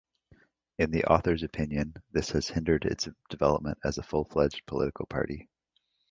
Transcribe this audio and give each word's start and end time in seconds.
In 0.79 0.89
the 0.89 1.03
author's 1.03 1.43
opinion, 1.43 1.93
this 2.11 2.31
has 2.31 2.47
hindered 2.47 2.85
its 2.85 3.07
development 3.29 3.77
as 3.83 3.99
a 3.99 4.03
full-fledged 4.03 4.65
political 4.65 5.05
party. 5.05 5.47